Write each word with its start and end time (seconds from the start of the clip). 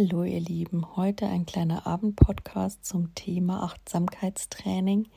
Hallo 0.00 0.24
ihr 0.24 0.40
Lieben, 0.40 0.96
heute 0.96 1.26
ein 1.26 1.44
kleiner 1.44 1.86
Abendpodcast 1.86 2.86
zum 2.86 3.14
Thema 3.14 3.64
Achtsamkeitstraining 3.64 5.10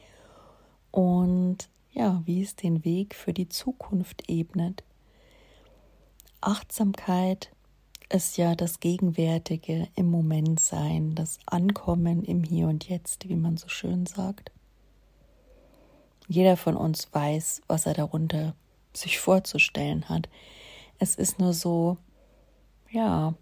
und 0.91 1.69
ja, 1.93 2.21
wie 2.25 2.43
es 2.43 2.57
den 2.57 2.83
Weg 2.83 3.15
für 3.15 3.31
die 3.31 3.47
Zukunft 3.47 4.29
ebnet. 4.29 4.83
Achtsamkeit 6.41 7.49
ist 8.09 8.35
ja 8.35 8.55
das 8.55 8.81
Gegenwärtige 8.81 9.87
im 9.95 10.07
Moment 10.07 10.59
sein, 10.59 11.15
das 11.15 11.39
Ankommen 11.45 12.25
im 12.25 12.43
Hier 12.43 12.67
und 12.67 12.89
Jetzt, 12.89 13.29
wie 13.29 13.37
man 13.37 13.55
so 13.55 13.69
schön 13.69 14.05
sagt. 14.05 14.51
Jeder 16.27 16.57
von 16.57 16.75
uns 16.75 17.07
weiß, 17.13 17.61
was 17.67 17.85
er 17.85 17.93
darunter 17.93 18.53
sich 18.93 19.17
vorzustellen 19.17 20.09
hat. 20.09 20.27
Es 20.99 21.15
ist 21.15 21.39
nur 21.39 21.53
so, 21.53 21.95
ja, 22.91 23.33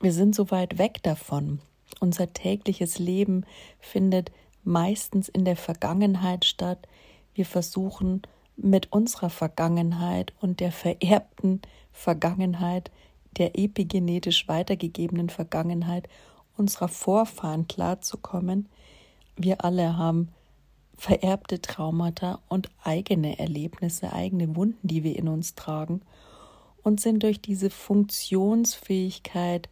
wir 0.00 0.12
sind 0.12 0.34
so 0.34 0.50
weit 0.50 0.78
weg 0.78 1.02
davon. 1.02 1.60
Unser 2.00 2.32
tägliches 2.32 2.98
Leben 2.98 3.44
findet 3.80 4.30
meistens 4.64 5.28
in 5.28 5.44
der 5.44 5.56
Vergangenheit 5.56 6.44
statt. 6.44 6.86
Wir 7.34 7.46
versuchen 7.46 8.22
mit 8.56 8.92
unserer 8.92 9.30
Vergangenheit 9.30 10.32
und 10.40 10.60
der 10.60 10.72
vererbten 10.72 11.62
Vergangenheit, 11.92 12.90
der 13.36 13.58
epigenetisch 13.58 14.48
weitergegebenen 14.48 15.30
Vergangenheit 15.30 16.08
unserer 16.56 16.88
Vorfahren 16.88 17.68
klarzukommen. 17.68 18.68
Wir 19.36 19.64
alle 19.64 19.96
haben 19.96 20.30
vererbte 20.96 21.62
Traumata 21.62 22.40
und 22.48 22.68
eigene 22.82 23.38
Erlebnisse, 23.38 24.12
eigene 24.12 24.56
Wunden, 24.56 24.86
die 24.86 25.04
wir 25.04 25.16
in 25.16 25.28
uns 25.28 25.54
tragen 25.54 26.02
und 26.82 27.00
sind 27.00 27.22
durch 27.22 27.40
diese 27.40 27.70
Funktionsfähigkeit 27.70 29.68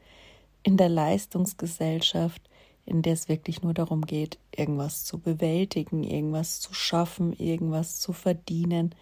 in 0.66 0.76
der 0.76 0.88
Leistungsgesellschaft, 0.88 2.42
in 2.84 3.00
der 3.00 3.12
es 3.12 3.28
wirklich 3.28 3.62
nur 3.62 3.72
darum 3.72 4.00
geht, 4.04 4.40
irgendwas 4.50 5.04
zu 5.04 5.20
bewältigen, 5.20 6.02
irgendwas 6.02 6.58
zu 6.58 6.74
schaffen, 6.74 7.32
irgendwas 7.34 8.00
zu 8.00 8.12
verdienen, 8.12 8.92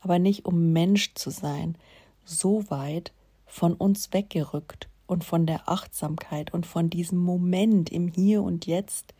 aber 0.00 0.18
nicht 0.18 0.44
um 0.44 0.74
Mensch 0.74 1.14
zu 1.14 1.30
sein, 1.30 1.78
so 2.26 2.68
weit 2.68 3.12
von 3.46 3.72
uns 3.72 4.12
weggerückt 4.12 4.90
und 5.06 5.24
von 5.24 5.46
der 5.46 5.70
Achtsamkeit 5.70 6.52
und 6.52 6.66
von 6.66 6.90
diesem 6.90 7.18
Moment 7.18 7.90
im 7.90 8.08
Hier 8.08 8.42
und 8.42 8.66
Jetzt. 8.66 9.14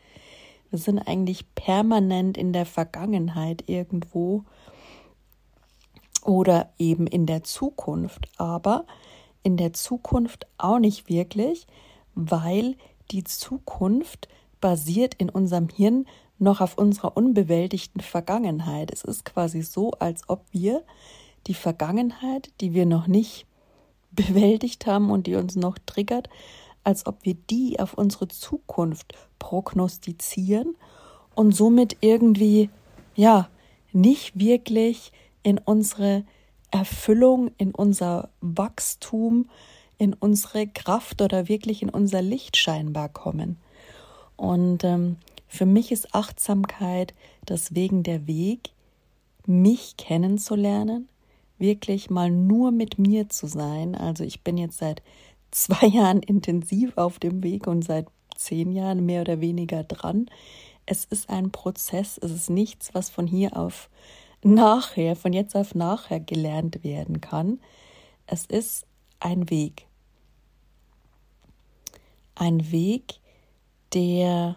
Wir 0.68 0.78
sind 0.78 0.98
eigentlich 0.98 1.54
permanent 1.54 2.36
in 2.36 2.52
der 2.52 2.66
Vergangenheit 2.66 3.64
irgendwo 3.68 4.44
oder 6.22 6.74
eben 6.78 7.06
in 7.06 7.24
der 7.24 7.42
Zukunft, 7.42 8.28
aber 8.36 8.84
in 9.46 9.56
der 9.56 9.72
Zukunft 9.72 10.48
auch 10.58 10.80
nicht 10.80 11.08
wirklich, 11.08 11.68
weil 12.16 12.74
die 13.12 13.22
Zukunft 13.22 14.26
basiert 14.60 15.14
in 15.14 15.30
unserem 15.30 15.68
Hirn 15.68 16.04
noch 16.40 16.60
auf 16.60 16.76
unserer 16.76 17.16
unbewältigten 17.16 18.00
Vergangenheit. 18.00 18.90
Es 18.92 19.04
ist 19.04 19.24
quasi 19.24 19.62
so, 19.62 19.92
als 19.92 20.28
ob 20.28 20.44
wir 20.50 20.82
die 21.46 21.54
Vergangenheit, 21.54 22.50
die 22.60 22.74
wir 22.74 22.86
noch 22.86 23.06
nicht 23.06 23.46
bewältigt 24.10 24.84
haben 24.84 25.12
und 25.12 25.28
die 25.28 25.36
uns 25.36 25.54
noch 25.54 25.78
triggert, 25.86 26.28
als 26.82 27.06
ob 27.06 27.24
wir 27.24 27.34
die 27.48 27.78
auf 27.78 27.94
unsere 27.94 28.26
Zukunft 28.26 29.14
prognostizieren 29.38 30.74
und 31.36 31.54
somit 31.54 31.98
irgendwie, 32.00 32.68
ja, 33.14 33.48
nicht 33.92 34.36
wirklich 34.40 35.12
in 35.44 35.58
unsere 35.58 36.24
Erfüllung, 36.76 37.50
in 37.58 37.74
unser 37.74 38.28
Wachstum, 38.40 39.48
in 39.98 40.12
unsere 40.12 40.66
Kraft 40.66 41.22
oder 41.22 41.48
wirklich 41.48 41.82
in 41.82 41.88
unser 41.88 42.22
Licht 42.22 42.56
scheinbar 42.56 43.08
kommen. 43.08 43.56
Und 44.36 44.84
ähm, 44.84 45.16
für 45.48 45.66
mich 45.66 45.90
ist 45.90 46.14
Achtsamkeit 46.14 47.14
deswegen 47.48 48.02
der 48.02 48.26
Weg, 48.26 48.70
mich 49.46 49.96
kennenzulernen, 49.96 51.08
wirklich 51.58 52.10
mal 52.10 52.30
nur 52.30 52.72
mit 52.72 52.98
mir 52.98 53.28
zu 53.28 53.46
sein. 53.46 53.94
Also 53.94 54.24
ich 54.24 54.42
bin 54.42 54.58
jetzt 54.58 54.78
seit 54.78 55.02
zwei 55.50 55.86
Jahren 55.92 56.20
intensiv 56.20 56.98
auf 56.98 57.18
dem 57.18 57.42
Weg 57.42 57.66
und 57.66 57.82
seit 57.82 58.06
zehn 58.36 58.72
Jahren 58.72 59.06
mehr 59.06 59.22
oder 59.22 59.40
weniger 59.40 59.82
dran. 59.82 60.26
Es 60.84 61.06
ist 61.06 61.30
ein 61.30 61.50
Prozess, 61.50 62.18
es 62.18 62.30
ist 62.30 62.50
nichts, 62.50 62.92
was 62.92 63.08
von 63.08 63.26
hier 63.26 63.56
auf 63.56 63.88
nachher, 64.42 65.16
von 65.16 65.32
jetzt 65.32 65.56
auf 65.56 65.74
nachher 65.74 66.20
gelernt 66.20 66.84
werden 66.84 67.20
kann. 67.20 67.60
Es 68.26 68.46
ist 68.46 68.86
ein 69.20 69.50
Weg. 69.50 69.86
Ein 72.34 72.70
Weg, 72.70 73.20
der 73.92 74.56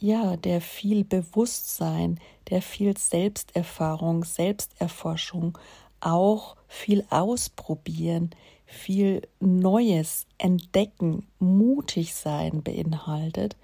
ja, 0.00 0.36
der 0.36 0.60
viel 0.60 1.04
Bewusstsein, 1.04 2.20
der 2.50 2.62
viel 2.62 2.96
Selbsterfahrung, 2.96 4.24
Selbsterforschung, 4.24 5.58
auch 6.00 6.56
viel 6.68 7.04
ausprobieren, 7.10 8.30
viel 8.64 9.22
Neues 9.40 10.26
entdecken, 10.36 11.26
mutig 11.38 12.14
sein 12.14 12.62
beinhaltet 12.62 13.56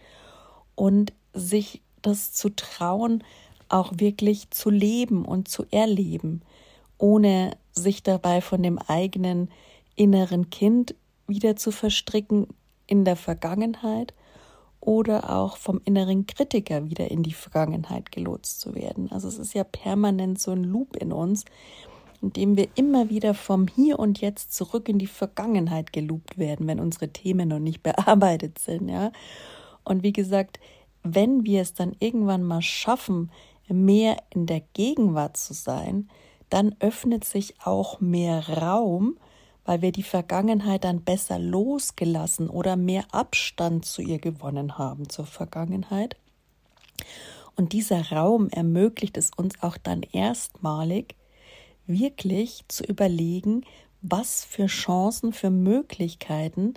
und 0.75 1.13
sich 1.33 1.83
das 2.03 2.33
zu 2.33 2.49
trauen, 2.51 3.23
auch 3.69 3.93
wirklich 3.97 4.51
zu 4.51 4.71
leben 4.71 5.25
und 5.25 5.49
zu 5.49 5.65
erleben, 5.71 6.43
ohne 6.99 7.57
sich 7.73 8.03
dabei 8.03 8.41
von 8.41 8.63
dem 8.63 8.79
eigenen 8.79 9.51
inneren 9.97 10.51
Kind 10.51 10.95
wieder 11.27 11.57
zu 11.57 11.71
verstricken 11.71 12.49
in 12.87 13.05
der 13.05 13.17
Vergangenheit 13.17 14.15
oder 14.81 15.31
auch 15.31 15.57
vom 15.57 15.81
inneren 15.85 16.27
Kritiker 16.27 16.91
wieder 16.91 17.11
in 17.11 17.23
die 17.23 17.33
Vergangenheit 17.33 18.13
gelotst 18.13 18.61
zu 18.61 18.75
werden. 18.75 19.11
Also 19.11 19.29
es 19.29 19.39
ist 19.39 19.55
ja 19.55 19.65
permanent 19.65 20.39
so 20.39 20.51
ein 20.51 20.65
Loop 20.65 20.97
in 20.97 21.13
uns, 21.13 21.45
in 22.21 22.33
dem 22.33 22.57
wir 22.57 22.69
immer 22.75 23.09
wieder 23.09 23.35
vom 23.35 23.67
Hier 23.67 23.99
und 23.99 24.21
Jetzt 24.21 24.55
zurück 24.55 24.89
in 24.89 24.99
die 24.99 25.07
Vergangenheit 25.07 25.93
geloopt 25.93 26.39
werden, 26.39 26.67
wenn 26.67 26.81
unsere 26.81 27.09
Themen 27.09 27.49
noch 27.49 27.59
nicht 27.59 27.83
bearbeitet 27.83 28.59
sind, 28.59 28.89
ja. 28.89 29.11
Und 29.85 30.03
wie 30.03 30.13
gesagt, 30.13 30.61
wenn 31.03 31.45
wir 31.45 31.61
es 31.61 31.75
dann 31.75 31.95
irgendwann 31.99 32.43
mal 32.43 32.63
schaffen, 32.63 33.31
mehr 33.69 34.17
in 34.31 34.47
der 34.47 34.61
Gegenwart 34.61 35.37
zu 35.37 35.55
sein, 35.55 36.09
dann 36.51 36.75
öffnet 36.81 37.25
sich 37.25 37.55
auch 37.65 38.01
mehr 38.01 38.49
Raum 38.49 39.17
weil 39.65 39.83
wir 39.83 39.93
die 39.93 40.03
Vergangenheit 40.03 40.85
dann 40.85 41.03
besser 41.03 41.39
losgelassen 41.39 42.49
oder 42.49 42.77
mehr 42.77 43.07
Abstand 43.13 43.85
zu 43.85 44.03
ihr 44.03 44.19
gewonnen 44.19 44.79
haben 44.79 45.09
zur 45.09 45.27
Vergangenheit. 45.27 46.17
Und 47.57 47.73
dieser 47.73 48.11
Raum 48.11 48.49
ermöglicht 48.51 49.17
es 49.17 49.31
uns 49.37 49.63
auch 49.63 49.77
dann 49.77 50.03
erstmalig, 50.03 51.17
wirklich 51.87 52.65
zu 52.69 52.85
überlegen, 52.85 53.65
was 54.03 54.45
für 54.45 54.67
Chancen, 54.67 55.33
für 55.33 55.51
Möglichkeiten, 55.51 56.75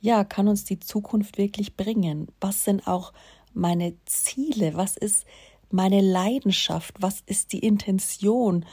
ja, 0.00 0.24
kann 0.24 0.48
uns 0.48 0.64
die 0.64 0.78
Zukunft 0.78 1.38
wirklich 1.38 1.76
bringen? 1.76 2.28
Was 2.40 2.64
sind 2.64 2.86
auch 2.86 3.12
meine 3.52 3.94
Ziele? 4.04 4.74
Was 4.74 4.96
ist 4.96 5.26
meine 5.70 6.00
Leidenschaft? 6.00 6.94
Was 7.00 7.20
ist 7.26 7.52
die 7.52 7.60
Intention? 7.60 8.64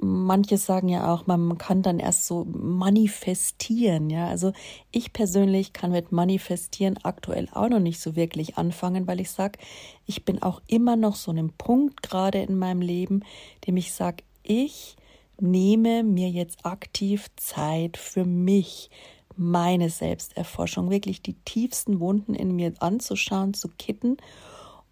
manche 0.00 0.56
sagen 0.56 0.88
ja 0.88 1.12
auch, 1.12 1.26
man 1.26 1.58
kann 1.58 1.82
dann 1.82 1.98
erst 1.98 2.26
so 2.26 2.44
manifestieren, 2.44 4.10
ja. 4.10 4.28
Also 4.28 4.52
ich 4.90 5.12
persönlich 5.12 5.72
kann 5.72 5.92
mit 5.92 6.12
manifestieren 6.12 6.98
aktuell 7.02 7.48
auch 7.52 7.68
noch 7.68 7.80
nicht 7.80 8.00
so 8.00 8.16
wirklich 8.16 8.56
anfangen, 8.56 9.06
weil 9.06 9.20
ich 9.20 9.30
sage, 9.30 9.58
ich 10.06 10.24
bin 10.24 10.42
auch 10.42 10.62
immer 10.66 10.96
noch 10.96 11.16
so 11.16 11.30
einem 11.30 11.50
Punkt 11.50 12.02
gerade 12.02 12.40
in 12.42 12.58
meinem 12.58 12.80
Leben, 12.80 13.22
dem 13.66 13.76
ich 13.76 13.92
sage, 13.92 14.24
ich 14.42 14.96
nehme 15.38 16.02
mir 16.02 16.28
jetzt 16.30 16.64
aktiv 16.64 17.28
Zeit 17.36 17.96
für 17.96 18.24
mich, 18.24 18.90
meine 19.36 19.88
Selbsterforschung, 19.88 20.90
wirklich 20.90 21.22
die 21.22 21.34
tiefsten 21.44 22.00
Wunden 22.00 22.34
in 22.34 22.56
mir 22.56 22.74
anzuschauen, 22.80 23.54
zu 23.54 23.68
kitten 23.78 24.18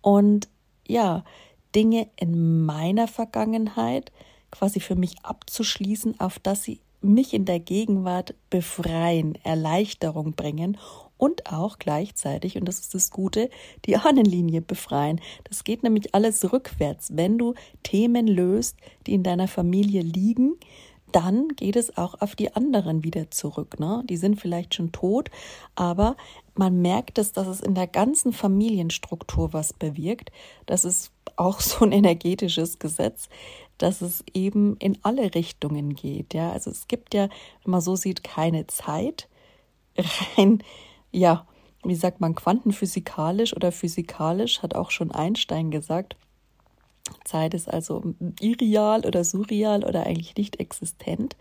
und 0.01 0.49
ja, 0.89 1.23
Dinge 1.75 2.09
in 2.17 2.65
meiner 2.65 3.07
Vergangenheit, 3.07 4.11
quasi 4.51 4.81
für 4.81 4.97
mich 4.97 5.17
abzuschließen, 5.23 6.19
auf 6.19 6.39
dass 6.39 6.65
sie 6.65 6.81
mich 7.01 7.33
in 7.33 7.45
der 7.45 7.61
Gegenwart 7.61 8.35
befreien, 8.51 9.39
Erleichterung 9.45 10.33
bringen 10.33 10.77
und 11.17 11.53
auch 11.53 11.79
gleichzeitig, 11.79 12.57
und 12.57 12.65
das 12.65 12.81
ist 12.81 12.95
das 12.95 13.11
Gute, 13.11 13.51
die 13.85 13.97
Ahnenlinie 13.97 14.63
befreien. 14.63 15.21
Das 15.45 15.65
geht 15.65 15.83
nämlich 15.83 16.15
alles 16.15 16.53
rückwärts. 16.53 17.17
Wenn 17.17 17.39
du 17.39 17.55
Themen 17.83 18.27
löst, 18.27 18.77
die 19.07 19.15
in 19.15 19.23
deiner 19.23 19.49
Familie 19.49 20.03
liegen, 20.03 20.55
dann 21.13 21.49
geht 21.49 21.77
es 21.77 21.97
auch 21.97 22.21
auf 22.21 22.37
die 22.37 22.55
anderen 22.55 23.03
wieder 23.03 23.31
zurück. 23.31 23.81
Ne? 23.81 24.03
Die 24.09 24.17
sind 24.17 24.41
vielleicht 24.41 24.75
schon 24.75 24.93
tot, 24.93 25.31
aber 25.75 26.17
man 26.59 26.83
merkt 26.83 27.19
es, 27.19 27.33
dass 27.33 27.47
es 27.47 27.61
in 27.61 27.75
der 27.75 27.87
ganzen 27.87 28.33
Familienstruktur 28.33 29.53
was 29.53 29.73
bewirkt. 29.73 30.33
Das 30.67 30.85
ist 30.85 31.13
auch 31.37 31.61
so 31.61 31.85
ein 31.85 31.93
energetisches 31.93 32.79
Gesetz, 32.79 33.29
dass 33.79 34.01
es 34.03 34.25
eben 34.35 34.77
in 34.79 34.99
alle 35.03 35.35
Richtungen 35.35 35.95
geht. 35.95 36.35
Ja, 36.35 36.51
also 36.53 36.71
es 36.71 36.89
gibt 36.89 37.15
ja, 37.15 37.29
wenn 37.65 37.71
man 37.71 37.81
so 37.81 37.97
sieht, 37.97 38.25
keine 38.25 38.67
Zeit 38.67 39.29
rein 40.37 40.63
ja, 41.11 41.47
wie 41.85 41.95
sagt 41.95 42.21
man, 42.21 42.35
quantenphysikalisch 42.35 43.55
oder 43.55 43.73
physikalisch, 43.73 44.63
hat 44.63 44.75
auch 44.75 44.91
schon 44.91 45.11
Einstein 45.11 45.71
gesagt. 45.71 46.17
Zeit 47.25 47.55
ist 47.55 47.73
also 47.73 48.15
irreal 48.41 49.07
oder 49.07 49.25
surreal 49.25 49.85
oder 49.85 50.05
eigentlich 50.05 50.37
nicht 50.37 50.61
existent. 50.61 51.37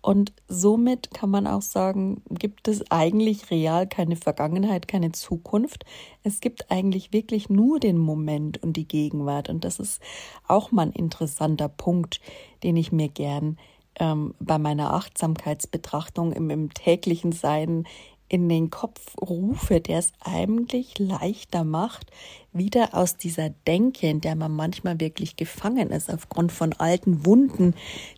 Und 0.00 0.32
somit 0.46 1.10
kann 1.12 1.30
man 1.30 1.46
auch 1.46 1.62
sagen, 1.62 2.22
gibt 2.30 2.68
es 2.68 2.88
eigentlich 2.90 3.50
real 3.50 3.86
keine 3.86 4.16
Vergangenheit, 4.16 4.86
keine 4.86 5.12
Zukunft. 5.12 5.84
Es 6.22 6.40
gibt 6.40 6.70
eigentlich 6.70 7.12
wirklich 7.12 7.48
nur 7.48 7.80
den 7.80 7.98
Moment 7.98 8.62
und 8.62 8.74
die 8.76 8.86
Gegenwart. 8.86 9.48
Und 9.48 9.64
das 9.64 9.80
ist 9.80 10.00
auch 10.46 10.70
mal 10.70 10.86
ein 10.86 10.92
interessanter 10.92 11.68
Punkt, 11.68 12.20
den 12.62 12.76
ich 12.76 12.92
mir 12.92 13.08
gern 13.08 13.58
ähm, 13.98 14.34
bei 14.38 14.58
meiner 14.58 14.94
Achtsamkeitsbetrachtung 14.94 16.32
im, 16.32 16.50
im 16.50 16.72
täglichen 16.72 17.32
Sein 17.32 17.84
in 18.28 18.48
den 18.48 18.70
Kopf 18.70 19.00
rufe, 19.20 19.80
der 19.80 19.98
es 19.98 20.12
eigentlich 20.20 20.98
leichter 20.98 21.64
macht, 21.64 22.10
wieder 22.52 22.94
aus 22.94 23.16
dieser 23.16 23.50
Denke, 23.50 24.08
in 24.08 24.20
der 24.20 24.36
man 24.36 24.52
manchmal 24.54 25.00
wirklich 25.00 25.36
gefangen 25.36 25.90
ist, 25.90 26.12
aufgrund 26.12 26.52
von 26.52 26.72
alten 26.74 27.24
Wunden, 27.24 27.74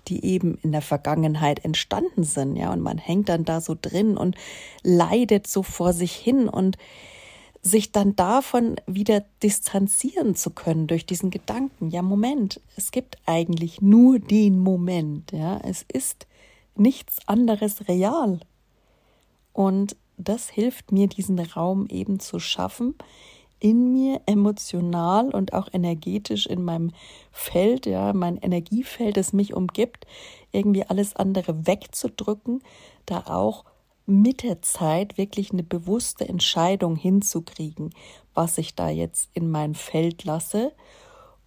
die 0.09 0.25
eben 0.25 0.59
in 0.63 0.73
der 0.73 0.83
Vergangenheit 0.83 1.65
entstanden 1.65 2.25
sind, 2.25 2.57
ja, 2.57 2.73
und 2.73 2.81
man 2.81 2.99
hängt 2.99 3.29
dann 3.29 3.45
da 3.45 3.61
so 3.61 3.77
drin 3.81 4.17
und 4.17 4.37
leidet 4.83 5.47
so 5.47 5.63
vor 5.63 5.93
sich 5.93 6.13
hin 6.13 6.49
und 6.49 6.77
sich 7.63 7.93
dann 7.93 8.17
davon 8.17 8.77
wieder 8.87 9.23
distanzieren 9.43 10.35
zu 10.35 10.51
können 10.51 10.87
durch 10.87 11.05
diesen 11.05 11.31
Gedanken, 11.31 11.91
ja, 11.91 12.03
Moment, 12.03 12.61
es 12.77 12.91
gibt 12.91 13.19
eigentlich 13.27 13.83
nur 13.83 14.19
den 14.19 14.59
Moment, 14.59 15.33
ja, 15.33 15.61
es 15.63 15.85
ist 15.93 16.27
nichts 16.75 17.19
anderes 17.29 17.87
real. 17.89 18.41
Und 19.53 19.97
das 20.17 20.49
hilft 20.49 20.93
mir, 20.93 21.07
diesen 21.09 21.39
Raum 21.39 21.87
eben 21.89 22.21
zu 22.21 22.39
schaffen, 22.39 22.95
in 23.59 23.93
mir 23.93 24.23
emotional 24.27 25.31
und 25.31 25.53
auch 25.53 25.69
energetisch 25.73 26.47
in 26.47 26.65
meinem 26.65 26.93
Feld, 27.31 27.85
ja, 27.87 28.13
mein 28.15 28.39
Energiefeld, 28.39 29.19
das 29.19 29.35
mich 29.35 29.55
umgibt, 29.55 30.07
irgendwie 30.51 30.85
alles 30.85 31.15
andere 31.15 31.67
wegzudrücken, 31.67 32.63
da 33.05 33.25
auch 33.27 33.65
mit 34.07 34.43
der 34.43 34.63
Zeit 34.63 35.19
wirklich 35.19 35.53
eine 35.53 35.63
bewusste 35.63 36.29
Entscheidung 36.29 36.97
hinzukriegen, 36.97 37.95
was 38.35 38.59
ich 38.59 38.75
da 38.75 38.89
jetzt 38.89 39.31
in 39.35 39.51
mein 39.51 39.75
Feld 39.75 40.25
lasse 40.25 40.73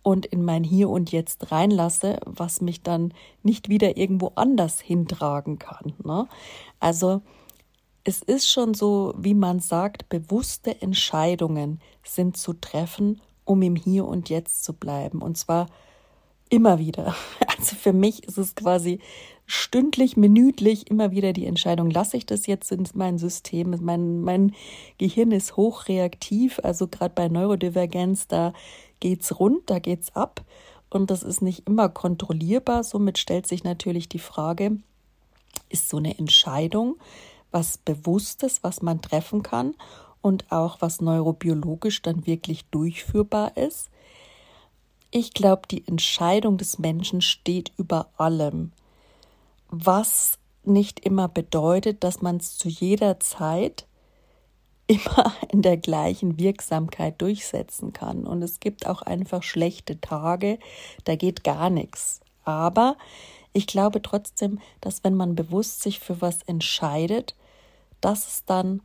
und 0.04 0.26
in 0.26 0.46
mein 0.46 0.64
Hier 0.64 0.90
und 0.90 1.12
Jetzt 1.12 1.52
reinlasse, 1.52 2.20
was 2.26 2.62
mich 2.62 2.84
dann 2.84 3.14
nicht 3.42 3.70
wieder 3.70 3.98
irgendwo 3.98 4.34
anders 4.36 4.80
hintragen 4.80 5.58
kann. 5.60 5.94
Ne? 6.04 6.28
Also 6.80 7.22
es 8.04 8.22
ist 8.22 8.50
schon 8.50 8.74
so, 8.74 9.14
wie 9.18 9.34
man 9.34 9.60
sagt, 9.60 10.10
bewusste 10.10 10.82
Entscheidungen 10.82 11.80
sind 12.04 12.36
zu 12.38 12.54
treffen, 12.54 13.22
um 13.46 13.62
im 13.62 13.76
Hier 13.76 14.06
und 14.06 14.30
Jetzt 14.30 14.64
zu 14.64 14.74
bleiben. 14.74 15.22
Und 15.22 15.38
zwar 15.38 15.68
immer 16.50 16.80
wieder. 16.80 17.16
Also 17.64 17.78
für 17.78 17.94
mich 17.94 18.24
ist 18.26 18.38
es 18.38 18.56
quasi 18.56 19.00
stündlich, 19.46 20.18
minütlich 20.18 20.90
immer 20.90 21.12
wieder 21.12 21.32
die 21.32 21.46
Entscheidung, 21.46 21.90
lasse 21.90 22.18
ich 22.18 22.26
das 22.26 22.46
jetzt 22.46 22.74
in 22.74 22.86
mein 22.94 23.18
System? 23.18 23.74
Mein, 23.80 24.20
mein 24.20 24.54
Gehirn 24.98 25.32
ist 25.32 25.56
hochreaktiv, 25.56 26.60
also 26.62 26.88
gerade 26.90 27.14
bei 27.16 27.30
Neurodivergenz, 27.30 28.28
da 28.28 28.52
geht's 29.00 29.40
rund, 29.40 29.70
da 29.70 29.80
geht's 29.80 30.14
ab. 30.14 30.44
Und 30.90 31.10
das 31.10 31.24
ist 31.24 31.42
nicht 31.42 31.68
immer 31.70 31.88
kontrollierbar. 31.88 32.84
Somit 32.84 33.18
stellt 33.18 33.48
sich 33.48 33.64
natürlich 33.64 34.10
die 34.10 34.20
Frage, 34.20 34.78
ist 35.70 35.88
so 35.88 35.98
eine 35.98 36.18
Entscheidung, 36.18 36.98
was 37.54 37.78
Bewusstes, 37.78 38.64
was 38.64 38.82
man 38.82 39.02
treffen 39.02 39.44
kann 39.44 39.76
und 40.22 40.52
auch 40.52 40.78
was 40.80 41.02
neurobiologisch 41.02 42.02
dann 42.02 42.26
wirklich 42.26 42.66
durchführbar 42.66 43.56
ist. 43.58 43.90
Ich 45.12 45.34
glaube, 45.34 45.64
die 45.70 45.88
Entscheidung 45.88 46.58
des 46.58 46.80
Menschen 46.80 47.22
steht 47.22 47.72
über 47.78 48.10
allem, 48.18 48.72
was 49.70 50.40
nicht 50.64 51.00
immer 51.00 51.28
bedeutet, 51.28 52.04
dass 52.04 52.22
man 52.22 52.38
es 52.38 52.58
zu 52.58 52.70
jeder 52.70 53.20
Zeit 53.20 53.86
immer 54.88 55.34
in 55.52 55.62
der 55.62 55.78
gleichen 55.78 56.40
Wirksamkeit 56.40 57.22
durchsetzen 57.22 57.94
kann. 57.94 58.26
Und 58.26 58.42
es 58.42 58.60
gibt 58.60 58.88
auch 58.88 59.02
einfach 59.02 59.44
schlechte 59.44 60.00
Tage, 60.00 60.58
da 61.04 61.16
geht 61.16 61.44
gar 61.44 61.70
nichts. 61.70 62.22
Aber 62.44 62.98
ich 63.54 63.68
glaube 63.68 64.02
trotzdem, 64.02 64.60
dass 64.82 65.04
wenn 65.04 65.16
man 65.16 65.36
bewusst 65.36 65.82
sich 65.82 66.00
für 66.00 66.22
was 66.22 66.42
entscheidet, 66.44 67.36
dass 68.04 68.28
es 68.28 68.46
dann 68.46 68.82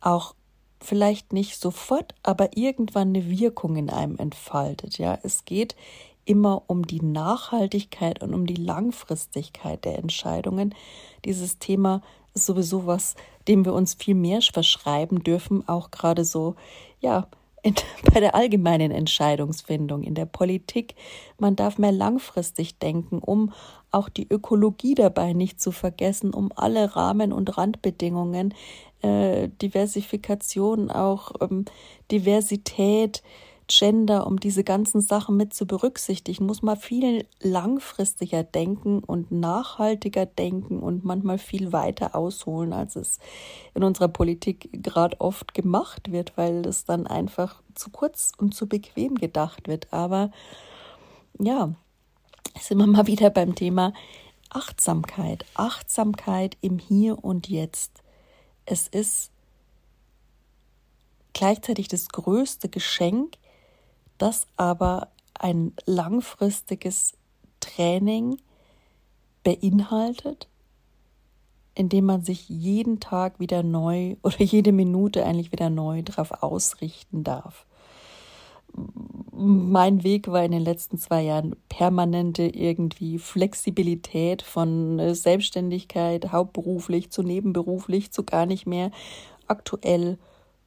auch 0.00 0.34
vielleicht 0.80 1.32
nicht 1.32 1.60
sofort, 1.60 2.14
aber 2.22 2.56
irgendwann 2.56 3.08
eine 3.08 3.28
Wirkung 3.28 3.76
in 3.76 3.90
einem 3.90 4.16
entfaltet. 4.16 4.98
Ja, 4.98 5.18
es 5.22 5.44
geht 5.44 5.76
immer 6.24 6.62
um 6.68 6.86
die 6.86 7.02
Nachhaltigkeit 7.02 8.22
und 8.22 8.34
um 8.34 8.46
die 8.46 8.54
Langfristigkeit 8.54 9.84
der 9.84 9.98
Entscheidungen. 9.98 10.74
Dieses 11.24 11.58
Thema 11.58 12.02
ist 12.34 12.46
sowieso 12.46 12.86
was, 12.86 13.14
dem 13.48 13.64
wir 13.64 13.74
uns 13.74 13.94
viel 13.94 14.14
mehr 14.14 14.40
verschreiben 14.40 15.22
dürfen, 15.24 15.68
auch 15.68 15.90
gerade 15.90 16.24
so, 16.24 16.54
ja, 17.00 17.26
in, 17.62 17.74
bei 18.14 18.20
der 18.20 18.34
allgemeinen 18.34 18.90
Entscheidungsfindung 18.90 20.02
in 20.02 20.14
der 20.14 20.26
Politik. 20.26 20.94
Man 21.38 21.56
darf 21.56 21.78
mehr 21.78 21.92
langfristig 21.92 22.78
denken, 22.78 23.18
um 23.18 23.52
auch 23.90 24.08
die 24.08 24.28
Ökologie 24.28 24.94
dabei 24.94 25.32
nicht 25.32 25.60
zu 25.60 25.72
vergessen, 25.72 26.32
um 26.32 26.50
alle 26.54 26.96
Rahmen 26.96 27.32
und 27.32 27.56
Randbedingungen, 27.58 28.54
äh, 29.02 29.48
Diversifikation, 29.60 30.90
auch 30.90 31.32
ähm, 31.40 31.64
Diversität, 32.10 33.22
Gender, 33.70 34.26
um 34.26 34.40
diese 34.40 34.64
ganzen 34.64 35.00
Sachen 35.00 35.36
mit 35.36 35.54
zu 35.54 35.64
berücksichtigen, 35.64 36.44
muss 36.44 36.60
man 36.60 36.76
viel 36.76 37.24
langfristiger 37.40 38.42
denken 38.42 38.98
und 38.98 39.30
nachhaltiger 39.30 40.26
denken 40.26 40.80
und 40.80 41.04
manchmal 41.04 41.38
viel 41.38 41.72
weiter 41.72 42.16
ausholen, 42.16 42.72
als 42.72 42.96
es 42.96 43.20
in 43.74 43.84
unserer 43.84 44.08
Politik 44.08 44.70
gerade 44.72 45.20
oft 45.20 45.54
gemacht 45.54 46.10
wird, 46.10 46.36
weil 46.36 46.66
es 46.66 46.84
dann 46.84 47.06
einfach 47.06 47.62
zu 47.76 47.90
kurz 47.90 48.32
und 48.36 48.56
zu 48.56 48.68
bequem 48.68 49.14
gedacht 49.14 49.68
wird. 49.68 49.92
Aber 49.92 50.32
ja, 51.38 51.72
sind 52.60 52.78
wir 52.78 52.86
mal 52.86 53.06
wieder 53.06 53.30
beim 53.30 53.54
Thema 53.54 53.92
Achtsamkeit. 54.50 55.44
Achtsamkeit 55.54 56.56
im 56.60 56.78
Hier 56.78 57.24
und 57.24 57.48
Jetzt. 57.48 58.02
Es 58.66 58.88
ist 58.88 59.30
gleichzeitig 61.32 61.88
das 61.88 62.08
größte 62.08 62.68
Geschenk, 62.68 63.36
das 64.18 64.46
aber 64.56 65.08
ein 65.34 65.72
langfristiges 65.86 67.14
Training 67.60 68.38
beinhaltet, 69.42 70.48
indem 71.74 72.04
man 72.04 72.24
sich 72.24 72.48
jeden 72.48 73.00
Tag 73.00 73.40
wieder 73.40 73.62
neu 73.62 74.16
oder 74.22 74.42
jede 74.42 74.72
Minute 74.72 75.24
eigentlich 75.24 75.52
wieder 75.52 75.70
neu 75.70 76.02
darauf 76.02 76.42
ausrichten 76.42 77.24
darf 77.24 77.66
mein 79.40 80.04
Weg 80.04 80.28
war 80.28 80.44
in 80.44 80.52
den 80.52 80.62
letzten 80.62 80.98
zwei 80.98 81.22
Jahren 81.22 81.56
permanente 81.68 82.42
irgendwie 82.42 83.18
Flexibilität 83.18 84.42
von 84.42 84.98
äh, 84.98 85.14
Selbstständigkeit, 85.14 86.30
hauptberuflich 86.30 87.10
zu 87.10 87.22
nebenberuflich 87.22 88.12
zu 88.12 88.24
gar 88.24 88.44
nicht 88.44 88.66
mehr. 88.66 88.90
Aktuell 89.46 90.18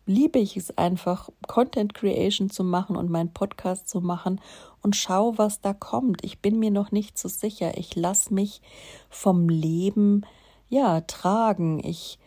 liebe 0.06 0.40
ich 0.40 0.58
es 0.58 0.78
einfach, 0.78 1.30
Content 1.48 1.94
Creation 1.94 2.50
zu 2.50 2.64
machen 2.64 2.96
und 2.96 3.10
meinen 3.10 3.32
Podcast 3.32 3.88
zu 3.88 4.02
machen 4.02 4.42
und 4.82 4.96
schau, 4.96 5.38
was 5.38 5.62
da 5.62 5.74
kommt. 5.74 6.26
Ich 6.26 6.40
bin 6.40 6.60
mir 6.60 6.72
noch 6.72 6.92
nicht 6.92 7.18
so 7.18 7.30
sicher. 7.30 7.78
Ich 7.78 7.96
lasse 7.96 8.34
mich 8.34 8.62
vom 9.10 9.50
Leben 9.50 10.26
ja 10.68 11.02
tragen. 11.02 11.80
Ich 11.84 12.18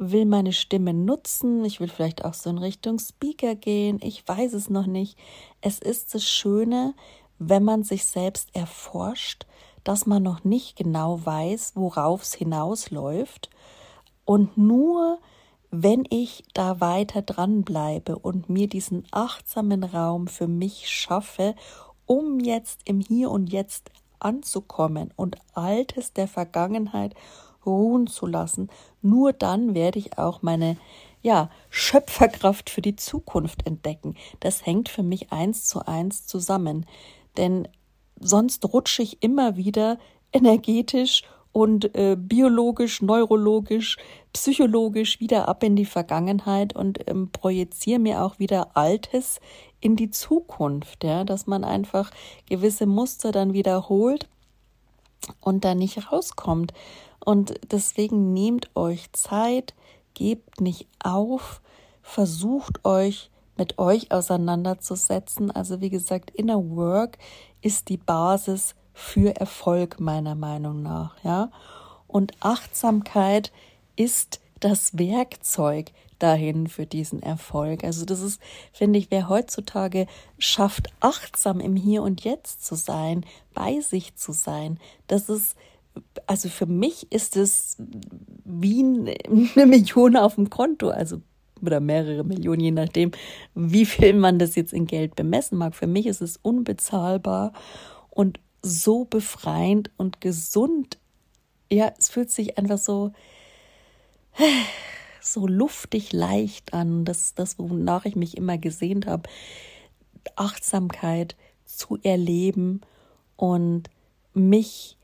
will 0.00 0.24
meine 0.24 0.52
Stimme 0.52 0.94
nutzen, 0.94 1.64
ich 1.64 1.78
will 1.78 1.88
vielleicht 1.88 2.24
auch 2.24 2.32
so 2.32 2.48
in 2.48 2.58
Richtung 2.58 2.98
Speaker 2.98 3.54
gehen, 3.54 4.00
ich 4.02 4.26
weiß 4.26 4.54
es 4.54 4.70
noch 4.70 4.86
nicht. 4.86 5.18
Es 5.60 5.78
ist 5.78 6.14
das 6.14 6.24
Schöne, 6.24 6.94
wenn 7.38 7.62
man 7.62 7.84
sich 7.84 8.06
selbst 8.06 8.48
erforscht, 8.54 9.46
dass 9.84 10.06
man 10.06 10.22
noch 10.22 10.42
nicht 10.42 10.76
genau 10.76 11.24
weiß, 11.24 11.72
worauf 11.74 12.22
es 12.22 12.34
hinausläuft. 12.34 13.50
Und 14.24 14.56
nur 14.56 15.18
wenn 15.70 16.04
ich 16.08 16.44
da 16.54 16.80
weiter 16.80 17.22
dranbleibe 17.22 18.18
und 18.18 18.48
mir 18.48 18.68
diesen 18.68 19.04
achtsamen 19.10 19.84
Raum 19.84 20.26
für 20.26 20.48
mich 20.48 20.88
schaffe, 20.88 21.54
um 22.06 22.40
jetzt 22.40 22.80
im 22.86 23.00
Hier 23.00 23.30
und 23.30 23.52
Jetzt 23.52 23.90
anzukommen 24.18 25.12
und 25.14 25.36
Altes 25.54 26.12
der 26.12 26.26
Vergangenheit 26.26 27.14
ruhen 27.64 28.06
zu 28.06 28.26
lassen, 28.26 28.68
nur 29.02 29.32
dann 29.32 29.74
werde 29.74 29.98
ich 29.98 30.18
auch 30.18 30.42
meine 30.42 30.76
ja, 31.22 31.50
Schöpferkraft 31.68 32.70
für 32.70 32.82
die 32.82 32.96
Zukunft 32.96 33.66
entdecken. 33.66 34.14
Das 34.40 34.64
hängt 34.64 34.88
für 34.88 35.02
mich 35.02 35.32
eins 35.32 35.66
zu 35.66 35.86
eins 35.86 36.26
zusammen. 36.26 36.86
Denn 37.36 37.68
sonst 38.18 38.64
rutsche 38.72 39.02
ich 39.02 39.22
immer 39.22 39.56
wieder 39.56 39.98
energetisch 40.32 41.24
und 41.52 41.94
äh, 41.96 42.16
biologisch, 42.18 43.02
neurologisch, 43.02 43.96
psychologisch 44.32 45.20
wieder 45.20 45.48
ab 45.48 45.62
in 45.64 45.74
die 45.74 45.84
Vergangenheit 45.84 46.74
und 46.76 47.08
ähm, 47.08 47.30
projiziere 47.32 47.98
mir 47.98 48.22
auch 48.22 48.38
wieder 48.38 48.76
Altes 48.76 49.40
in 49.80 49.96
die 49.96 50.10
Zukunft, 50.10 51.02
ja, 51.02 51.24
dass 51.24 51.46
man 51.46 51.64
einfach 51.64 52.10
gewisse 52.48 52.86
Muster 52.86 53.32
dann 53.32 53.52
wiederholt 53.52 54.28
und 55.40 55.64
da 55.64 55.74
nicht 55.74 56.12
rauskommt. 56.12 56.72
Und 57.24 57.54
deswegen 57.70 58.32
nehmt 58.32 58.70
euch 58.74 59.12
Zeit, 59.12 59.74
gebt 60.14 60.60
nicht 60.60 60.88
auf, 61.02 61.60
versucht 62.02 62.84
euch 62.84 63.30
mit 63.56 63.78
euch 63.78 64.10
auseinanderzusetzen. 64.10 65.50
Also 65.50 65.80
wie 65.80 65.90
gesagt, 65.90 66.30
Inner 66.30 66.70
Work 66.70 67.18
ist 67.60 67.88
die 67.88 67.98
Basis 67.98 68.74
für 68.94 69.36
Erfolg 69.36 70.00
meiner 70.00 70.34
Meinung 70.34 70.82
nach, 70.82 71.22
ja. 71.22 71.50
Und 72.06 72.32
Achtsamkeit 72.40 73.52
ist 73.96 74.40
das 74.58 74.98
Werkzeug 74.98 75.92
dahin 76.18 76.66
für 76.68 76.86
diesen 76.86 77.22
Erfolg. 77.22 77.84
Also 77.84 78.04
das 78.04 78.20
ist, 78.20 78.40
finde 78.72 78.98
ich, 78.98 79.10
wer 79.10 79.28
heutzutage 79.28 80.06
schafft, 80.38 80.88
achtsam 81.00 81.60
im 81.60 81.76
Hier 81.76 82.02
und 82.02 82.22
Jetzt 82.22 82.64
zu 82.64 82.74
sein, 82.74 83.24
bei 83.54 83.80
sich 83.80 84.16
zu 84.16 84.32
sein, 84.32 84.78
das 85.06 85.28
ist 85.28 85.56
also 86.26 86.48
für 86.48 86.66
mich 86.66 87.10
ist 87.10 87.36
es 87.36 87.76
wie 88.44 88.80
eine 88.80 89.66
Million 89.66 90.16
auf 90.16 90.36
dem 90.36 90.50
Konto, 90.50 90.90
also 90.90 91.20
oder 91.62 91.80
mehrere 91.80 92.24
Millionen, 92.24 92.60
je 92.60 92.70
nachdem, 92.70 93.10
wie 93.54 93.84
viel 93.84 94.14
man 94.14 94.38
das 94.38 94.54
jetzt 94.54 94.72
in 94.72 94.86
Geld 94.86 95.16
bemessen 95.16 95.58
mag. 95.58 95.74
Für 95.74 95.86
mich 95.86 96.06
ist 96.06 96.22
es 96.22 96.38
unbezahlbar 96.38 97.52
und 98.08 98.40
so 98.62 99.04
befreiend 99.04 99.90
und 99.96 100.20
gesund. 100.20 100.98
Ja, 101.70 101.92
es 101.98 102.08
fühlt 102.08 102.30
sich 102.30 102.58
einfach 102.58 102.78
so, 102.78 103.12
so 105.20 105.46
luftig 105.46 106.12
leicht 106.12 106.72
an. 106.74 107.04
Das 107.04 107.22
ist 107.22 107.38
das, 107.38 107.58
wonach 107.58 108.04
ich 108.04 108.16
mich 108.16 108.36
immer 108.36 108.58
gesehnt 108.58 109.06
habe. 109.06 109.28
Achtsamkeit 110.36 111.36
zu 111.64 111.98
erleben 112.02 112.80
und 113.36 113.88
mich 114.34 114.96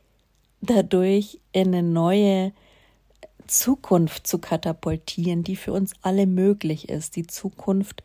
dadurch 0.61 1.41
in 1.53 1.69
eine 1.69 1.83
neue 1.83 2.53
Zukunft 3.47 4.27
zu 4.27 4.39
katapultieren, 4.39 5.45
die 5.45 5.57
für 5.57 5.73
uns 5.73 5.93
alle 6.03 6.27
möglich 6.27 6.89
ist. 6.89 7.17
Die 7.17 7.27
Zukunft 7.27 8.03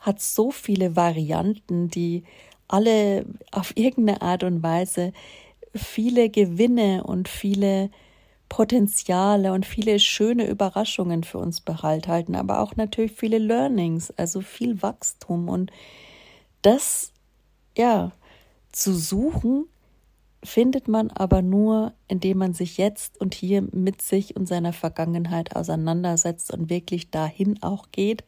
hat 0.00 0.20
so 0.20 0.50
viele 0.50 0.94
Varianten, 0.94 1.88
die 1.88 2.24
alle 2.68 3.26
auf 3.50 3.76
irgendeine 3.76 4.22
Art 4.22 4.44
und 4.44 4.62
Weise 4.62 5.12
viele 5.74 6.30
Gewinne 6.30 7.04
und 7.04 7.28
viele 7.28 7.90
Potenziale 8.48 9.52
und 9.52 9.66
viele 9.66 9.98
schöne 9.98 10.46
Überraschungen 10.48 11.24
für 11.24 11.38
uns 11.38 11.60
behalten, 11.60 12.36
aber 12.36 12.60
auch 12.60 12.76
natürlich 12.76 13.12
viele 13.12 13.38
Learnings, 13.38 14.12
also 14.12 14.40
viel 14.40 14.82
Wachstum 14.82 15.48
und 15.48 15.72
das 16.62 17.12
ja 17.76 18.12
zu 18.70 18.94
suchen 18.94 19.66
findet 20.46 20.88
man 20.88 21.10
aber 21.10 21.42
nur, 21.42 21.92
indem 22.08 22.38
man 22.38 22.54
sich 22.54 22.78
jetzt 22.78 23.20
und 23.20 23.34
hier 23.34 23.62
mit 23.72 24.00
sich 24.02 24.36
und 24.36 24.46
seiner 24.46 24.72
Vergangenheit 24.72 25.54
auseinandersetzt 25.54 26.52
und 26.52 26.70
wirklich 26.70 27.10
dahin 27.10 27.62
auch 27.62 27.86
geht, 27.92 28.24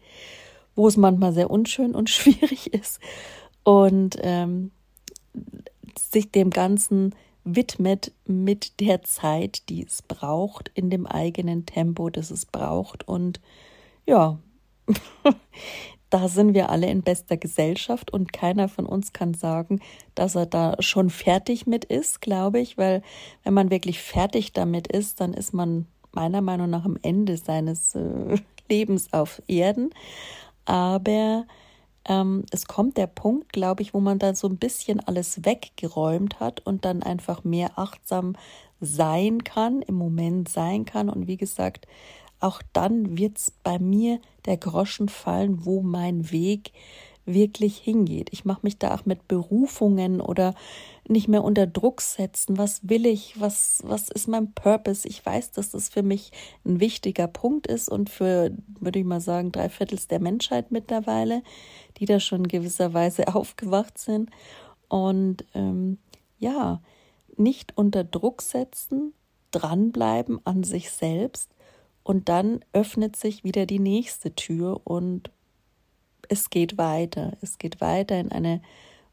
wo 0.75 0.89
es 0.89 0.97
manchmal 0.97 1.33
sehr 1.33 1.51
unschön 1.51 1.95
und 1.95 2.11
schwierig 2.11 2.73
ist 2.73 3.01
und 3.65 4.17
ähm, 4.21 4.71
sich 5.99 6.31
dem 6.31 6.51
Ganzen 6.51 7.15
widmet 7.45 8.13
mit 8.27 8.81
der 8.81 9.03
Zeit, 9.03 9.69
die 9.69 9.85
es 9.85 10.03
braucht, 10.03 10.71
in 10.75 10.91
dem 10.91 11.07
eigenen 11.07 11.67
Tempo, 11.67 12.11
das 12.11 12.31
es 12.31 12.47
braucht. 12.47 13.07
Und 13.09 13.41
ja, 14.07 14.39
da 16.11 16.29
sind 16.29 16.55
wir 16.55 16.71
alle 16.71 16.89
in 16.89 17.03
bester 17.03 17.37
Gesellschaft 17.37 18.13
und 18.13 18.33
keiner 18.33 18.69
von 18.69 18.87
uns 18.87 19.13
kann 19.13 19.35
sagen, 19.35 19.81
dass 20.15 20.35
er 20.35 20.47
da 20.47 20.77
schon 20.81 21.11
fertig 21.11 21.67
mit 21.67 21.85
ist, 21.85 22.21
glaube 22.21 22.61
ich, 22.61 22.79
weil 22.79 23.03
wenn 23.45 23.55
man 23.55 23.71
wirklich 23.71 24.01
fertig 24.01 24.53
damit 24.53 24.87
ist, 24.87 25.21
dann 25.21 25.35
ist 25.35 25.53
man 25.53 25.87
meiner 26.13 26.41
Meinung 26.41 26.71
nach 26.71 26.85
am 26.85 26.97
Ende 27.03 27.37
seines 27.37 27.95
äh, 27.95 28.37
Lebens 28.69 29.13
auf 29.13 29.43
Erden. 29.47 29.91
Aber 30.65 31.47
ähm, 32.07 32.45
es 32.51 32.67
kommt 32.67 32.97
der 32.97 33.07
Punkt, 33.07 33.53
glaube 33.53 33.83
ich, 33.83 33.93
wo 33.93 34.01
man 34.01 34.19
dann 34.19 34.35
so 34.35 34.49
ein 34.49 34.57
bisschen 34.57 35.01
alles 35.01 35.45
weggeräumt 35.45 36.41
hat 36.41 36.61
und 36.67 36.85
dann 36.85 37.03
einfach 37.03 37.45
mehr 37.45 37.79
achtsam 37.79 38.35
sein 38.81 39.45
kann, 39.45 39.83
im 39.83 39.97
Moment 39.97 40.49
sein 40.49 40.85
kann 40.85 41.11
und 41.11 41.27
wie 41.27 41.37
gesagt, 41.37 41.87
auch 42.41 42.63
dann 42.73 43.19
wird 43.19 43.39
es 43.39 43.53
bei 43.63 43.79
mir 43.79 44.21
der 44.47 44.57
Groschen 44.57 45.09
fallen, 45.09 45.65
wo 45.65 45.83
mein 45.83 46.31
Weg 46.31 46.73
wirklich 47.29 47.77
hingeht. 47.77 48.31
Ich 48.33 48.45
mache 48.45 48.61
mich 48.63 48.79
da 48.79 48.95
auch 48.95 49.05
mit 49.05 49.29
Berufungen 49.29 50.21
oder 50.21 50.55
nicht 51.07 51.29
mehr 51.29 51.45
unter 51.45 51.67
Druck 51.67 52.01
setzen. 52.01 52.59
Was 52.59 52.89
will 52.89 53.07
ich? 53.07 53.39
Was, 53.39 53.83
was 53.85 54.09
ist 54.09 54.29
mein 54.29 54.53
Purpose? 54.53 55.07
Ich 55.07 55.25
weiß, 55.25 55.53
dass 55.53 55.71
das 55.71 55.89
für 55.91 56.03
mich 56.03 56.33
ein 56.65 56.81
wichtiger 56.81 57.29
Punkt 57.29 57.67
ist 57.67 57.89
und 57.89 58.09
für, 58.09 58.51
würde 58.81 58.99
ich 58.99 59.05
mal 59.05 59.21
sagen, 59.21 59.53
drei 59.53 59.69
Viertels 59.69 60.09
der 60.09 60.21
Menschheit 60.21 60.71
mittlerweile, 60.71 61.43
die 61.99 62.07
da 62.07 62.19
schon 62.19 62.49
gewisserweise 62.49 63.29
aufgewacht 63.35 63.99
sind. 63.99 64.31
Und 64.89 65.45
ähm, 65.55 65.99
ja, 66.39 66.81
nicht 67.37 67.77
unter 67.77 68.05
Druck 68.05 68.41
setzen, 68.43 69.13
dranbleiben 69.51 70.41
an 70.45 70.65
sich 70.65 70.91
selbst 70.91 71.51
und 72.09 72.31
dann 72.31 72.61
öffnet 72.73 73.17
sich 73.17 73.45
wieder 73.45 73.67
die 73.67 73.81
nächste 73.81 74.35
Tür 74.35 74.81
und 74.85 75.31
es 76.31 76.49
geht 76.49 76.79
weiter. 76.79 77.37
Es 77.43 77.59
geht 77.59 77.83
weiter 77.83 78.19
in 78.19 78.33
eine 78.33 78.63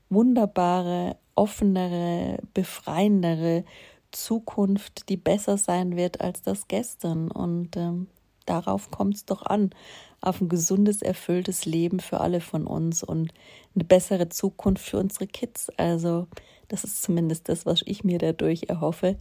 wunderbare, 0.10 1.18
offenere, 1.36 2.40
befreiendere 2.54 3.66
Zukunft, 4.12 5.10
die 5.10 5.18
besser 5.18 5.58
sein 5.58 5.98
wird 5.98 6.22
als 6.22 6.42
das 6.42 6.70
gestern. 6.70 7.30
Und 7.30 7.76
ähm, 7.76 8.08
darauf 8.46 8.90
kommt 8.92 9.16
es 9.16 9.26
doch 9.26 9.42
an, 9.42 9.72
auf 10.22 10.40
ein 10.40 10.48
gesundes, 10.48 11.02
erfülltes 11.02 11.66
Leben 11.66 12.00
für 12.00 12.22
alle 12.22 12.40
von 12.40 12.66
uns 12.66 13.04
und 13.04 13.34
eine 13.76 13.84
bessere 13.84 14.30
Zukunft 14.30 14.86
für 14.88 15.00
unsere 15.00 15.28
Kids. 15.28 15.70
Also 15.76 16.28
das 16.70 16.86
ist 16.86 17.04
zumindest 17.04 17.50
das, 17.50 17.66
was 17.66 17.82
ich 17.84 18.06
mir 18.06 18.20
dadurch 18.20 18.70
erhoffe, 18.70 19.18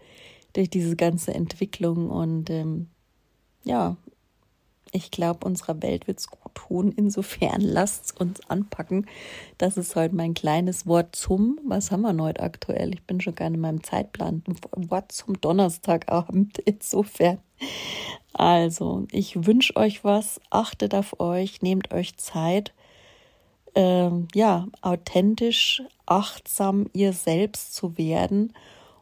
durch 0.52 0.70
diese 0.70 0.94
ganze 0.94 1.34
Entwicklung. 1.34 2.08
Und 2.08 2.50
ähm, 2.50 2.86
ja, 3.64 3.96
ich 4.92 5.10
glaube, 5.10 5.44
unserer 5.44 5.82
Welt 5.82 6.06
wird 6.06 6.20
es 6.20 6.28
gut 6.28 6.54
tun. 6.54 6.92
Insofern 6.96 7.60
lasst 7.60 8.18
uns 8.20 8.48
anpacken. 8.48 9.06
Das 9.58 9.76
ist 9.76 9.96
heute 9.96 10.14
mein 10.14 10.34
kleines 10.34 10.86
Wort 10.86 11.16
zum. 11.16 11.58
Was 11.66 11.90
haben 11.90 12.02
wir 12.02 12.16
heute 12.22 12.42
aktuell? 12.42 12.94
Ich 12.94 13.02
bin 13.02 13.20
schon 13.20 13.34
nicht 13.34 13.42
in 13.42 13.60
meinem 13.60 13.82
Zeitplan. 13.82 14.42
Wort 14.72 15.12
zum 15.12 15.40
Donnerstagabend. 15.40 16.58
Insofern. 16.64 17.38
Also, 18.32 19.06
ich 19.10 19.46
wünsche 19.46 19.76
euch 19.76 20.04
was. 20.04 20.40
Achtet 20.50 20.94
auf 20.94 21.18
euch. 21.18 21.60
Nehmt 21.60 21.92
euch 21.92 22.16
Zeit. 22.16 22.72
Ähm, 23.74 24.28
ja, 24.32 24.68
authentisch, 24.82 25.82
achtsam 26.06 26.86
ihr 26.92 27.12
selbst 27.12 27.74
zu 27.74 27.98
werden 27.98 28.52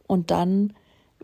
und 0.07 0.31
dann 0.31 0.73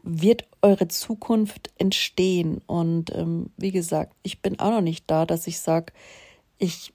wird 0.03 0.45
eure 0.63 0.89
Zukunft 0.89 1.71
entstehen. 1.79 2.61
Und 2.67 3.15
ähm, 3.15 3.51
wie 3.57 3.73
gesagt, 3.73 4.15
ich 4.23 4.43
bin 4.43 4.59
auch 4.59 4.71
noch 4.71 4.81
nicht 4.81 5.05
da, 5.09 5.27
dass 5.27 5.47
ich 5.47 5.61
sage, 5.61 5.93
ich, 6.59 6.93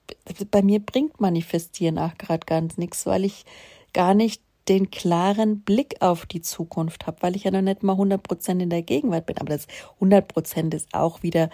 bei 0.51 0.62
mir 0.62 0.79
bringt 0.79 1.22
Manifestieren 1.22 1.98
auch 1.98 2.17
gerade 2.17 2.46
ganz 2.46 2.77
nichts, 2.77 3.05
weil 3.05 3.24
ich 3.24 3.46
gar 3.93 4.13
nicht 4.13 4.41
den 4.70 4.91
klaren 4.91 5.62
Blick 5.62 5.96
auf 6.01 6.25
die 6.25 6.41
Zukunft 6.41 7.05
habe, 7.05 7.17
weil 7.22 7.36
ich 7.36 7.43
ja 7.43 7.51
noch 7.51 7.62
nicht 7.62 7.84
mal 7.84 7.96
100% 7.96 8.62
in 8.62 8.70
der 8.70 8.82
Gegenwart 8.82 9.25
bin. 9.25 9.38
Aber 9.38 9.50
das 9.50 9.67
100% 10.00 10.74
ist 10.74 10.93
auch 10.93 11.22
wieder, 11.22 11.50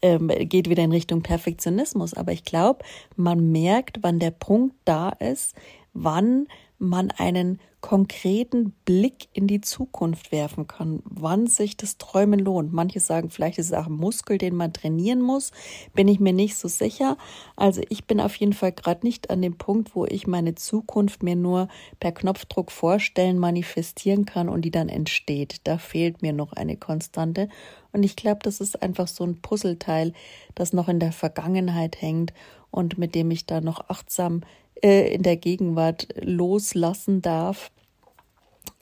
ähm, 0.00 0.28
geht 0.28 0.70
wieder 0.70 0.82
in 0.82 0.92
Richtung 0.92 1.22
Perfektionismus. 1.22 2.14
Aber 2.14 2.32
ich 2.32 2.44
glaube, 2.44 2.84
man 3.16 3.52
merkt, 3.52 3.98
wann 4.02 4.18
der 4.18 4.30
Punkt 4.30 4.76
da 4.84 5.10
ist, 5.10 5.54
wann 5.94 6.46
man 6.78 7.10
einen 7.12 7.60
konkreten 7.80 8.70
Blick 8.84 9.28
in 9.32 9.46
die 9.46 9.60
Zukunft 9.60 10.32
werfen 10.32 10.66
kann, 10.66 11.02
wann 11.04 11.46
sich 11.46 11.76
das 11.76 11.98
Träumen 11.98 12.40
lohnt. 12.40 12.72
Manche 12.72 12.98
sagen, 12.98 13.28
vielleicht 13.28 13.58
ist 13.58 13.66
es 13.66 13.72
auch 13.74 13.86
ein 13.86 13.92
Muskel, 13.92 14.38
den 14.38 14.56
man 14.56 14.72
trainieren 14.72 15.20
muss, 15.20 15.52
bin 15.92 16.08
ich 16.08 16.18
mir 16.18 16.32
nicht 16.32 16.56
so 16.56 16.66
sicher. 16.66 17.18
Also 17.56 17.82
ich 17.90 18.06
bin 18.06 18.20
auf 18.20 18.34
jeden 18.36 18.54
Fall 18.54 18.72
gerade 18.72 19.06
nicht 19.06 19.28
an 19.28 19.42
dem 19.42 19.58
Punkt, 19.58 19.94
wo 19.94 20.06
ich 20.06 20.26
meine 20.26 20.54
Zukunft 20.54 21.22
mir 21.22 21.36
nur 21.36 21.68
per 22.00 22.12
Knopfdruck 22.12 22.72
vorstellen, 22.72 23.38
manifestieren 23.38 24.24
kann 24.24 24.48
und 24.48 24.62
die 24.62 24.70
dann 24.70 24.88
entsteht. 24.88 25.60
Da 25.64 25.76
fehlt 25.76 26.22
mir 26.22 26.32
noch 26.32 26.54
eine 26.54 26.78
Konstante. 26.78 27.48
Und 27.92 28.02
ich 28.02 28.16
glaube, 28.16 28.40
das 28.42 28.60
ist 28.60 28.82
einfach 28.82 29.08
so 29.08 29.24
ein 29.24 29.42
Puzzleteil, 29.42 30.14
das 30.54 30.72
noch 30.72 30.88
in 30.88 31.00
der 31.00 31.12
Vergangenheit 31.12 32.00
hängt 32.00 32.32
und 32.70 32.98
mit 32.98 33.14
dem 33.14 33.30
ich 33.30 33.46
da 33.46 33.60
noch 33.60 33.88
achtsam 33.88 34.40
äh, 34.84 35.14
in 35.14 35.22
der 35.22 35.38
Gegenwart 35.38 36.08
loslassen 36.20 37.22
darf 37.22 37.70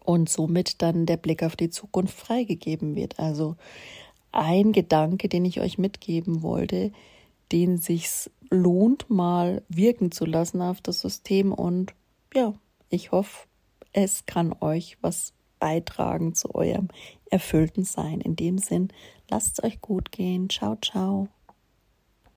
und 0.04 0.28
somit 0.28 0.82
dann 0.82 1.06
der 1.06 1.16
Blick 1.16 1.44
auf 1.44 1.54
die 1.54 1.70
Zukunft 1.70 2.18
freigegeben 2.18 2.96
wird. 2.96 3.20
Also 3.20 3.54
ein 4.32 4.72
Gedanke, 4.72 5.28
den 5.28 5.44
ich 5.44 5.60
euch 5.60 5.78
mitgeben 5.78 6.42
wollte, 6.42 6.90
den 7.52 7.78
sich's 7.78 8.30
lohnt, 8.50 9.08
mal 9.10 9.62
wirken 9.68 10.10
zu 10.10 10.24
lassen 10.24 10.60
auf 10.60 10.80
das 10.80 11.00
System 11.00 11.52
und 11.52 11.94
ja, 12.34 12.52
ich 12.88 13.12
hoffe, 13.12 13.46
es 13.92 14.26
kann 14.26 14.54
euch 14.60 14.98
was 15.02 15.34
beitragen 15.60 16.34
zu 16.34 16.52
eurem 16.54 16.88
erfüllten 17.30 17.84
Sein. 17.84 18.20
In 18.20 18.34
dem 18.34 18.58
Sinn, 18.58 18.88
lasst 19.30 19.58
es 19.58 19.64
euch 19.64 19.80
gut 19.80 20.10
gehen. 20.10 20.50
Ciao, 20.50 20.76
ciao. 20.82 21.28